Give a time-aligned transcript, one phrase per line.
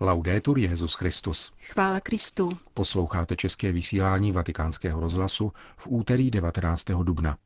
[0.00, 1.52] Laudetur Jezus Christus.
[1.60, 2.50] Chvála Kristu.
[2.74, 6.84] Posloucháte české vysílání Vatikánského rozhlasu v úterý 19.
[6.84, 7.36] dubna.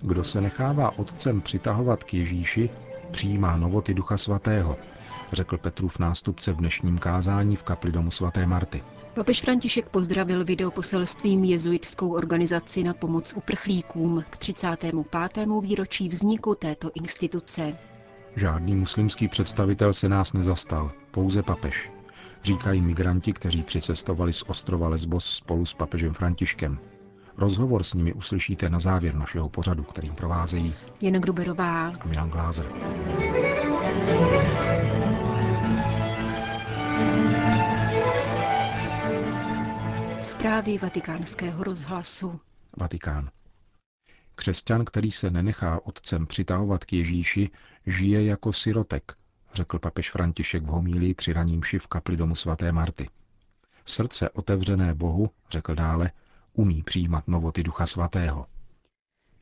[0.00, 2.70] Kdo se nechává otcem přitahovat k Ježíši,
[3.10, 4.76] přijímá novoty Ducha Svatého,
[5.34, 8.82] řekl Petrův nástupce v dnešním kázání v kapli domu svaté Marty.
[9.14, 14.94] Papež František pozdravil videoposelstvím jezuitskou organizaci na pomoc uprchlíkům k 35.
[15.62, 17.78] výročí vzniku této instituce.
[18.36, 21.90] Žádný muslimský představitel se nás nezastal, pouze papež.
[22.44, 26.78] Říkají migranti, kteří přicestovali z ostrova Lesbos spolu s papežem Františkem.
[27.36, 32.66] Rozhovor s nimi uslyšíte na závěr našeho pořadu, kterým provázejí Jen Gruberová a Milan Glázer.
[40.34, 42.40] Zprávy vatikánského rozhlasu.
[42.76, 43.30] Vatikán.
[44.34, 47.50] Křesťan, který se nenechá otcem přitahovat k Ježíši,
[47.86, 49.16] žije jako sirotek,
[49.54, 53.08] řekl papež František v homílii při ranímši v kapli domu svaté Marty.
[53.86, 56.10] Srdce otevřené Bohu, řekl dále,
[56.52, 58.46] umí přijímat novoty Ducha Svatého.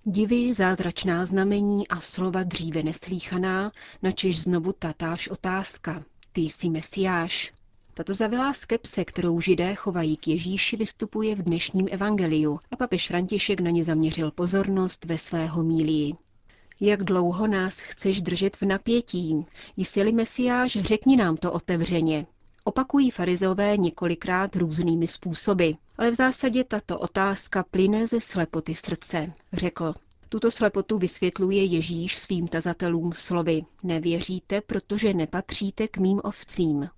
[0.02, 6.04] Divy, zázračná znamení a slova dříve neslíchaná, načež znovu tatáž otázka.
[6.32, 7.52] Ty jsi mesiáš.
[7.94, 13.60] Tato zavilá skepse, kterou židé chovají k Ježíši, vystupuje v dnešním evangeliu a papež František
[13.60, 16.14] na ně zaměřil pozornost ve své homílii.
[16.80, 19.46] Jak dlouho nás chceš držet v napětí?
[19.76, 22.26] Jsi-li mesiáš, řekni nám to otevřeně.
[22.64, 29.94] Opakují farizové několikrát různými způsoby, ale v zásadě tato otázka plyne ze slepoty srdce, řekl.
[30.28, 33.64] Tuto slepotu vysvětluje Ježíš svým tazatelům slovy.
[33.82, 36.88] Nevěříte, protože nepatříte k mým ovcím.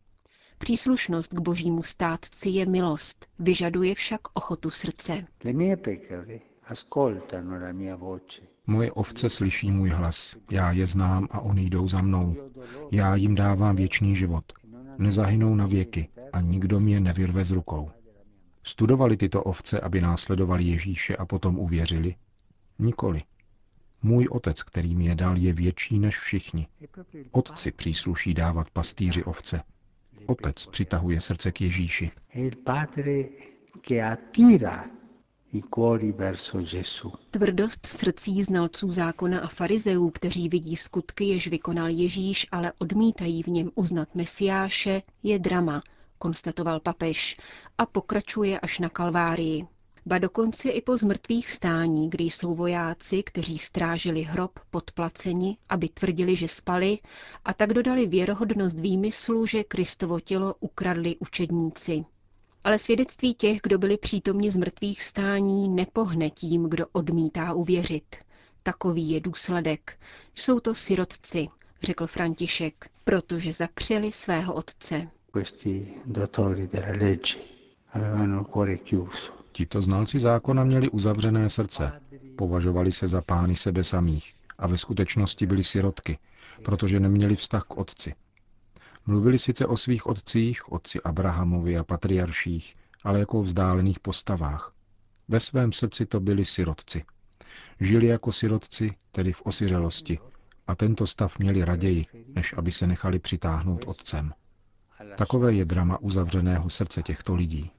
[0.59, 5.27] Příslušnost k božímu státci je milost, vyžaduje však ochotu srdce.
[8.67, 12.37] Moje ovce slyší můj hlas, já je znám a oni jdou za mnou.
[12.91, 14.53] Já jim dávám věčný život.
[14.99, 17.91] Nezahynou na věky a nikdo mě nevyrve z rukou.
[18.63, 22.15] Studovali tyto ovce, aby následovali Ježíše a potom uvěřili?
[22.79, 23.23] Nikoli.
[24.03, 26.67] Můj otec, který mi je dal, je větší než všichni.
[27.33, 29.63] Otci přísluší dávat pastýři ovce.
[30.27, 32.11] Otec přitahuje srdce k Ježíši.
[37.31, 43.47] Tvrdost srdcí znalců zákona a farizeů, kteří vidí skutky, jež vykonal Ježíš, ale odmítají v
[43.47, 45.83] něm uznat Mesiáše, je drama,
[46.19, 47.37] konstatoval papež
[47.79, 49.67] a pokračuje až na Kalvárii.
[50.07, 56.37] Ba dokonce i po zmrtvých stání, kdy jsou vojáci, kteří strážili hrob podplaceni, aby tvrdili,
[56.37, 56.99] že spali,
[57.45, 62.05] a tak dodali věrohodnost výmyslu, že Kristovo tělo ukradli učedníci.
[62.65, 68.17] Ale svědectví těch, kdo byli přítomni zmrtvých stání, nepohne tím, kdo odmítá uvěřit.
[68.63, 69.99] Takový je důsledek.
[70.35, 71.49] Jsou to sirotci,
[71.83, 75.09] řekl František, protože zapřeli svého otce.
[79.57, 81.93] Tito znalci zákona měli uzavřené srdce,
[82.37, 86.19] považovali se za pány sebe samých a ve skutečnosti byli sirotky,
[86.65, 88.15] protože neměli vztah k otci.
[89.07, 94.73] Mluvili sice o svých otcích, otci Abrahamovi a patriarších, ale jako o vzdálených postavách.
[95.29, 97.05] Ve svém srdci to byli sirotci.
[97.81, 100.19] Žili jako sirotci, tedy v osiřelosti,
[100.67, 104.33] a tento stav měli raději, než aby se nechali přitáhnout otcem.
[105.17, 107.71] Takové je drama uzavřeného srdce těchto lidí.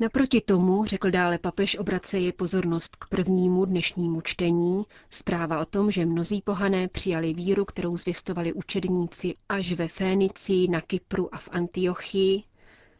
[0.00, 6.06] Naproti tomu, řekl dále papež, obraceje pozornost k prvnímu dnešnímu čtení, zpráva o tom, že
[6.06, 12.42] mnozí pohané přijali víru, kterou zvěstovali učedníci až ve Fénici, na Kypru a v Antiochii,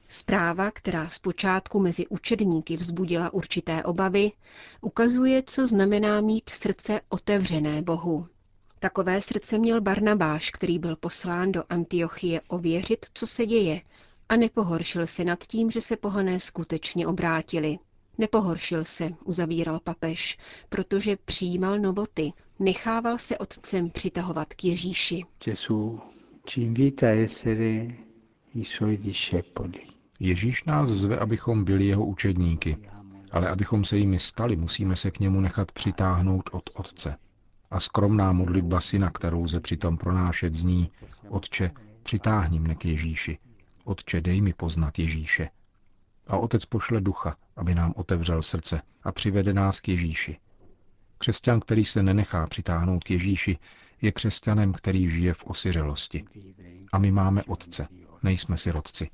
[0.09, 4.33] Zpráva, která zpočátku mezi učedníky vzbudila určité obavy,
[4.81, 8.27] ukazuje, co znamená mít srdce otevřené Bohu.
[8.84, 13.81] Takové srdce měl Barnabáš, který byl poslán do Antiochie ověřit, co se děje,
[14.29, 17.79] a nepohoršil se nad tím, že se pohané skutečně obrátili.
[18.19, 20.38] Nepohoršil se, uzavíral papež,
[20.69, 25.25] protože přijímal novoty, nechával se otcem přitahovat k Ježíši.
[30.20, 32.76] Ježíš nás zve, abychom byli jeho učedníky,
[33.32, 37.17] ale abychom se jimi stali, musíme se k němu nechat přitáhnout od Otce.
[37.75, 40.91] A skromná modlitba syna, kterou lze přitom pronášet, zní
[41.29, 41.71] Otče,
[42.03, 43.38] přitáhni mne k Ježíši.
[43.85, 45.49] Otče, dej mi poznat Ježíše.
[46.26, 50.38] A Otec pošle ducha, aby nám otevřel srdce a přivede nás k Ježíši.
[51.19, 53.59] Křesťan, který se nenechá přitáhnout k Ježíši,
[54.03, 56.25] je křesťanem, který žije v osiřelosti.
[56.93, 57.88] A my máme Otce,
[58.23, 59.11] Nejsme sirotci.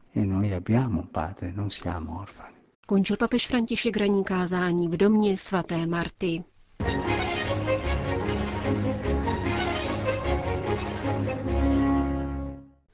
[2.87, 6.45] Končil papež František ranní kázání v domě svaté Marty.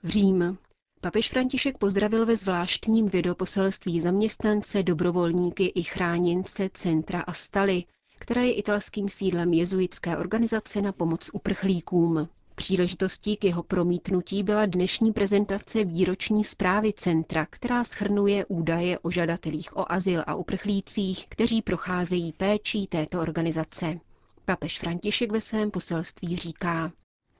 [0.08, 0.58] Řím.
[1.00, 7.84] Papež František pozdravil ve zvláštním videoposelství zaměstnance, dobrovolníky i chráněnce centra Astaly,
[8.18, 12.28] které je italským sídlem jezuitské organizace na pomoc uprchlíkům.
[12.54, 19.76] Příležitostí k jeho promítnutí byla dnešní prezentace výroční zprávy centra, která schrnuje údaje o žadatelích
[19.76, 24.00] o azyl a uprchlících, kteří procházejí péčí této organizace.
[24.44, 26.92] Papež František ve svém poselství říká.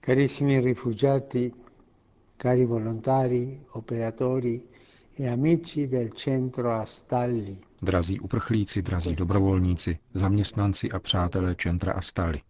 [0.04, 1.52] Carissimi rifugiati,
[2.36, 4.66] cari volontari, operatori
[5.14, 7.58] e amici del centro Astalli.
[7.82, 12.42] Drazí uprchlíci, drazí dobrovolníci, zaměstnanci a přátelé centra Astalli.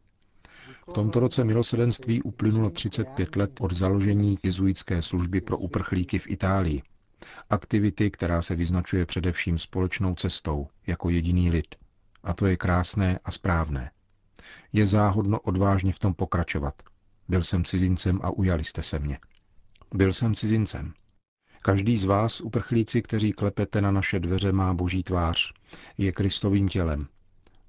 [0.90, 6.82] V tomto roce milosedenství uplynulo 35 let od založení jezuitské služby pro uprchlíky v Itálii.
[7.50, 11.74] Aktivity, která se vyznačuje především společnou cestou, jako jediný lid.
[12.24, 13.90] A to je krásné a správné.
[14.72, 16.74] Je záhodno odvážně v tom pokračovat.
[17.28, 19.18] Byl jsem cizincem a ujali jste se mě.
[19.94, 20.92] Byl jsem cizincem.
[21.62, 25.52] Každý z vás, uprchlíci, kteří klepete na naše dveře, má boží tvář.
[25.98, 27.06] Je Kristovým tělem.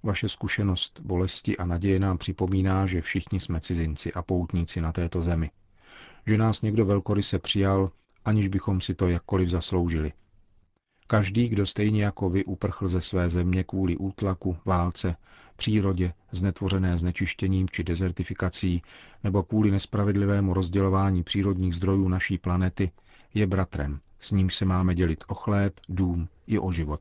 [0.04, 5.24] Vaše zkušenost, bolesti a naděje nám připomíná, že všichni jsme cizinci a poutníci na této
[5.24, 5.52] zemi.
[6.28, 7.92] Že nás někdo velkoryse přijal,
[8.26, 10.14] aniž bychom si to jakkoliv zasloužili.
[11.08, 15.16] Každý, kdo stejně jako vy uprchl ze své země kvůli útlaku, válce,
[15.56, 18.82] přírodě, znetvořené znečištěním či dezertifikací,
[19.24, 22.92] nebo kvůli nespravedlivému rozdělování přírodních zdrojů naší planety,
[23.34, 27.00] je bratrem, s ním se máme dělit o chléb, dům i o život.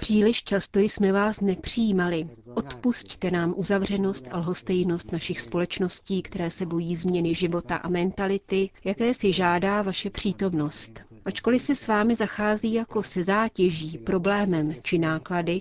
[0.00, 2.28] Příliš často jsme vás nepřijímali.
[2.54, 9.14] Odpusťte nám uzavřenost a lhostejnost našich společností, které se bojí změny života a mentality, jaké
[9.14, 11.02] si žádá vaše přítomnost.
[11.24, 15.60] Ačkoliv se s vámi zachází jako se zátěží, problémem či náklady,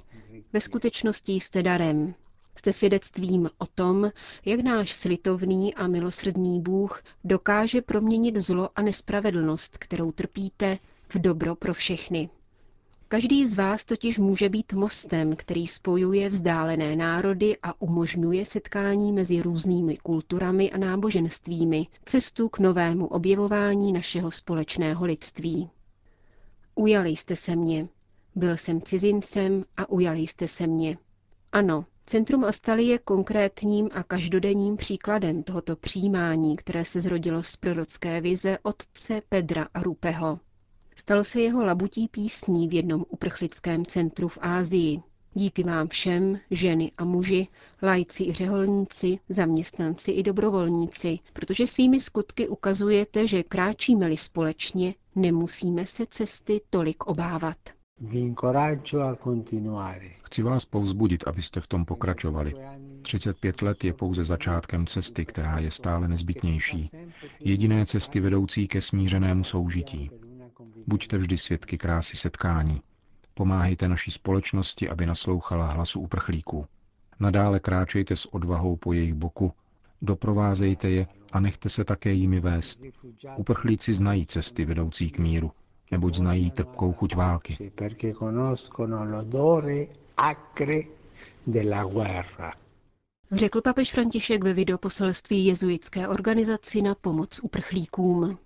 [0.53, 2.13] ve skutečnosti jste darem.
[2.56, 4.12] Jste svědectvím o tom,
[4.45, 10.77] jak náš slitovný a milosrdný Bůh dokáže proměnit zlo a nespravedlnost, kterou trpíte,
[11.09, 12.30] v dobro pro všechny.
[13.11, 19.41] Každý z vás totiž může být mostem, který spojuje vzdálené národy a umožňuje setkání mezi
[19.41, 25.69] různými kulturami a náboženstvími, cestu k novému objevování našeho společného lidství.
[26.75, 27.88] Ujali jste se mě.
[28.35, 30.97] Byl jsem cizincem a ujali jste se mě.
[31.51, 38.21] Ano, Centrum Astali je konkrétním a každodenním příkladem tohoto přijímání, které se zrodilo z prorocké
[38.21, 40.39] vize otce Pedra Rupeho.
[41.00, 45.00] Stalo se jeho labutí písní v jednom uprchlickém centru v Ázii.
[45.34, 47.48] Díky vám všem, ženy a muži,
[47.84, 56.06] lajci i řeholníci, zaměstnanci i dobrovolníci, protože svými skutky ukazujete, že kráčíme-li společně, nemusíme se
[56.10, 57.57] cesty tolik obávat.
[60.22, 62.54] Chci vás povzbudit, abyste v tom pokračovali.
[63.02, 66.90] 35 let je pouze začátkem cesty, která je stále nezbytnější.
[67.40, 70.12] Jediné cesty vedoucí ke smířenému soužití.
[70.89, 72.81] Buďte vždy svědky krásy setkání.
[73.33, 76.65] Pomáhejte naší společnosti, aby naslouchala hlasu uprchlíků.
[77.19, 79.53] Nadále kráčejte s odvahou po jejich boku,
[80.01, 82.81] doprovázejte je a nechte se také jimi vést.
[83.37, 85.52] Uprchlíci znají cesty vedoucí k míru,
[85.92, 87.71] neboť znají trpkou chuť války.
[93.31, 98.37] Řekl papež František ve videoposelství jezuitské organizaci na pomoc uprchlíkům.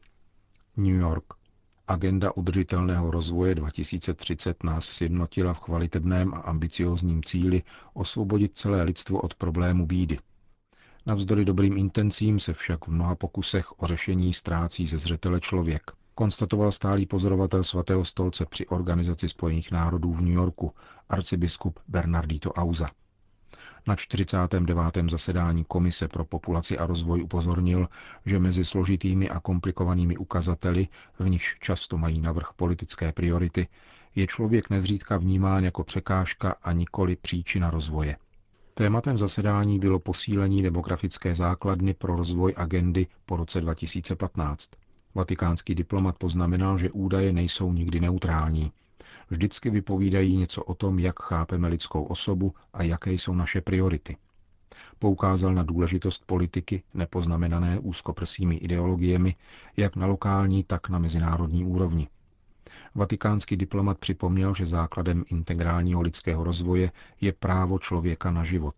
[0.78, 1.43] New York.
[1.88, 7.64] Agenda udržitelného rozvoje 2030 nás sjednotila v kvalitebném a ambiciozním cíli
[7.94, 10.20] osvobodit celé lidstvo od problému bídy.
[11.06, 16.72] Navzdory dobrým intencím se však v mnoha pokusech o řešení ztrácí ze zřetele člověk, konstatoval
[16.72, 20.74] stálý pozorovatel svatého stolce při Organizaci spojených národů v New Yorku,
[21.10, 22.88] arcibiskup Bernardito Auza.
[23.88, 25.10] Na 49.
[25.10, 27.90] zasedání Komise pro populaci a rozvoj upozornil,
[28.26, 30.88] že mezi složitými a komplikovanými ukazateli,
[31.20, 33.68] v nichž často mají navrh politické priority,
[34.16, 38.18] je člověk nezřídka vnímán jako překážka a nikoli příčina rozvoje.
[38.74, 44.72] Tématem zasedání bylo posílení demografické základny pro rozvoj agendy po roce 2015.
[45.16, 48.72] Vatikánský diplomat poznamenal, že údaje nejsou nikdy neutrální
[49.34, 54.18] vždycky vypovídají něco o tom, jak chápeme lidskou osobu a jaké jsou naše priority.
[55.00, 59.36] Poukázal na důležitost politiky, nepoznamenané úzkoprsými ideologiemi,
[59.78, 62.08] jak na lokální, tak na mezinárodní úrovni.
[62.96, 68.76] Vatikánský diplomat připomněl, že základem integrálního lidského rozvoje je právo člověka na život.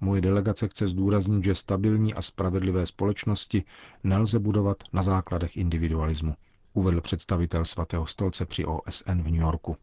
[0.00, 3.64] Moje delegace chce zdůraznit, že stabilní a spravedlivé společnosti
[4.04, 6.34] nelze budovat na základech individualismu,
[6.74, 9.76] uvedl představitel svatého stolce při OSN v New Yorku.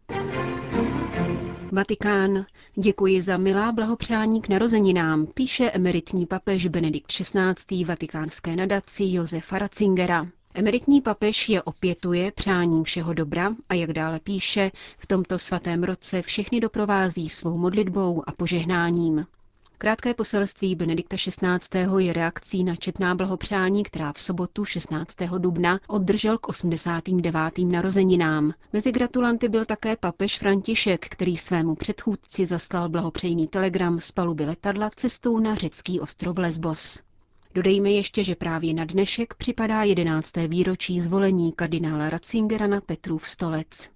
[1.71, 2.45] Vatikán.
[2.75, 7.85] Děkuji za milá blahopřání k narozeninám, píše emeritní papež Benedikt XVI.
[7.85, 10.27] vatikánské nadaci Josefa Ratzingera.
[10.53, 16.21] Emeritní papež je opětuje přáním všeho dobra a jak dále píše, v tomto svatém roce
[16.21, 19.25] všechny doprovází svou modlitbou a požehnáním.
[19.79, 21.79] Krátké poselství Benedikta XVI.
[21.97, 25.15] je reakcí na četná blahopřání, která v sobotu 16.
[25.37, 27.57] dubna obdržel k 89.
[27.57, 28.53] narozeninám.
[28.73, 34.89] Mezi gratulanty byl také papež František, který svému předchůdci zaslal blahopřejný telegram z paluby letadla
[34.95, 37.01] cestou na řecký ostrov Lesbos.
[37.53, 40.31] Dodejme ještě, že právě na dnešek připadá 11.
[40.47, 43.89] výročí zvolení kardinála Ratzingera na Petrův stolec.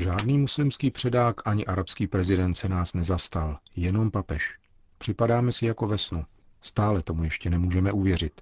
[0.00, 4.58] Žádný muslimský předák ani arabský prezident se nás nezastal, jenom papež.
[4.98, 6.24] Připadáme si jako ve snu.
[6.62, 8.40] Stále tomu ještě nemůžeme uvěřit.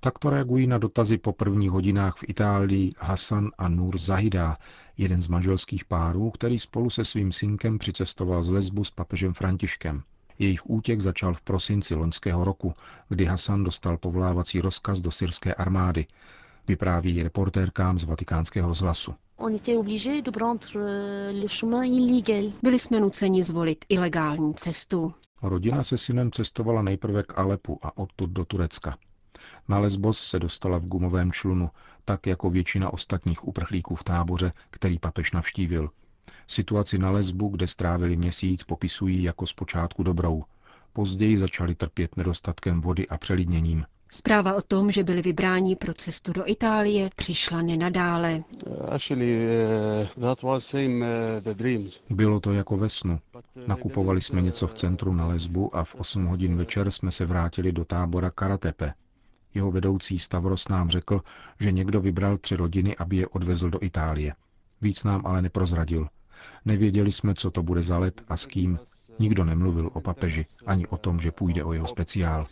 [0.00, 4.58] Takto reagují na dotazy po prvních hodinách v Itálii Hasan a Nur Zahida,
[4.96, 10.02] jeden z manželských párů, který spolu se svým synkem přicestoval z Lesbu s papežem Františkem.
[10.38, 12.74] Jejich útěk začal v prosinci loňského roku,
[13.08, 16.06] kdy Hasan dostal povlávací rozkaz do syrské armády,
[16.68, 19.14] vypráví reportérkám z vatikánského rozhlasu.
[22.62, 25.14] Byli jsme nuceni zvolit ilegální cestu.
[25.42, 28.96] Rodina se synem cestovala nejprve k Alepu a odtud do Turecka.
[29.68, 31.70] Na Lesbos se dostala v gumovém člunu,
[32.04, 35.90] tak jako většina ostatních uprchlíků v táboře, který papež navštívil.
[36.46, 40.44] Situaci na Lesbu, kde strávili měsíc, popisují jako zpočátku dobrou.
[40.92, 43.84] Později začali trpět nedostatkem vody a přelidněním.
[44.10, 48.42] Zpráva o tom, že byli vybráni pro cestu do Itálie, přišla nenadále.
[52.10, 53.20] Bylo to jako ve snu.
[53.66, 57.72] Nakupovali jsme něco v centru na Lesbu a v 8 hodin večer jsme se vrátili
[57.72, 58.92] do tábora Karatepe.
[59.54, 61.20] Jeho vedoucí Stavros nám řekl,
[61.60, 64.34] že někdo vybral tři rodiny, aby je odvezl do Itálie.
[64.80, 66.08] Víc nám ale neprozradil.
[66.64, 68.78] Nevěděli jsme, co to bude za let a s kým.
[69.18, 72.46] Nikdo nemluvil o papeži, ani o tom, že půjde o jeho speciál.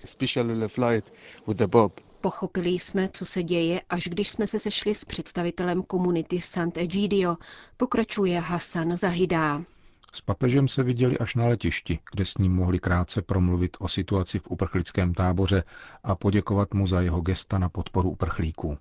[2.20, 7.36] Pochopili jsme, co se děje, až když jsme se sešli s představitelem komunity Sant'Egidio,
[7.76, 9.62] pokračuje Hassan Zahidá.
[10.14, 14.38] S papežem se viděli až na letišti, kde s ním mohli krátce promluvit o situaci
[14.38, 15.64] v uprchlickém táboře
[16.04, 18.78] a poděkovat mu za jeho gesta na podporu uprchlíků.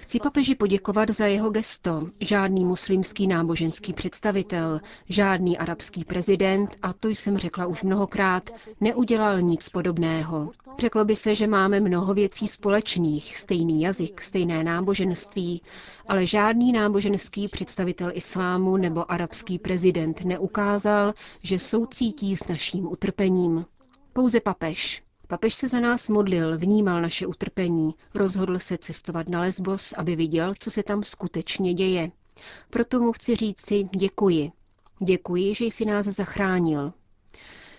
[0.00, 2.08] Chci papeži poděkovat za jeho gesto.
[2.20, 8.50] Žádný muslimský náboženský představitel, žádný arabský prezident, a to jsem řekla už mnohokrát,
[8.80, 10.50] neudělal nic podobného.
[10.78, 15.62] Řeklo by se, že máme mnoho věcí společných, stejný jazyk, stejné náboženství,
[16.08, 21.12] ale žádný náboženský představitel islámu nebo arabský prezident neukázal,
[21.42, 23.64] že soucítí s naším utrpením.
[24.12, 25.02] Pouze papež.
[25.34, 30.54] Papež se za nás modlil, vnímal naše utrpení, rozhodl se cestovat na Lesbos, aby viděl,
[30.58, 32.10] co se tam skutečně děje.
[32.70, 34.52] Proto mu chci říci děkuji.
[35.04, 36.92] Děkuji, že jsi nás zachránil.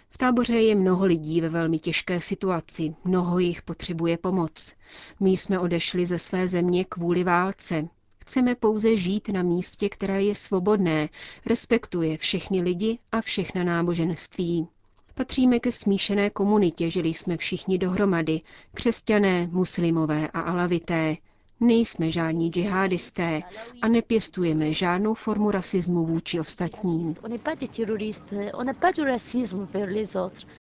[0.10, 4.74] V táboře je mnoho lidí ve velmi těžké situaci, mnoho jich potřebuje pomoc.
[5.20, 7.88] My jsme odešli ze své země kvůli válce.
[8.22, 11.10] Chceme pouze žít na místě, které je svobodné,
[11.46, 14.68] respektuje všechny lidi a všechna náboženství.
[15.16, 18.42] Patříme ke smíšené komunitě, žili jsme všichni dohromady,
[18.74, 21.16] křesťané, muslimové a alavité.
[21.60, 23.42] Nejsme žádní džihadisté
[23.82, 27.14] a nepěstujeme žádnou formu rasismu vůči ostatním.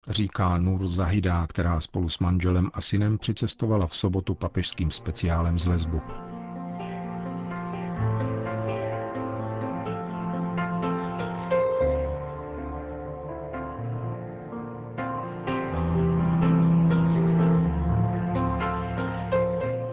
[0.09, 5.66] Říká Nur Zahida, která spolu s manželem a synem přicestovala v sobotu papežským speciálem z
[5.66, 6.00] Lesbu.